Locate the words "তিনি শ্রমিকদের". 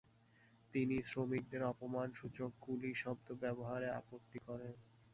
0.73-1.61